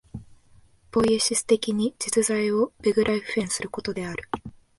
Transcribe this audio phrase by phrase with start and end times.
[0.89, 4.27] ポイエシス的に実在をベグライフェンすることである。